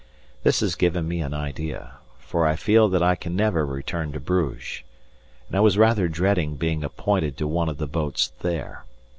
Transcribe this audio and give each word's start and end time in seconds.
This 0.41 0.61
has 0.61 0.73
given 0.73 1.07
me 1.07 1.21
an 1.21 1.31
idea, 1.35 1.99
for 2.17 2.47
I 2.47 2.55
feel 2.55 2.89
that 2.89 3.03
I 3.03 3.13
can 3.13 3.35
never 3.35 3.67
return 3.67 4.11
to 4.13 4.19
Bruges, 4.19 4.81
and 5.47 5.55
I 5.55 5.59
was 5.59 5.77
rather 5.77 6.07
dreading 6.07 6.55
being 6.55 6.83
appointed 6.83 7.37
to 7.37 7.45
one 7.47 7.69
of 7.69 7.77
the 7.77 7.85
boats 7.85 8.33
there. 8.39 8.85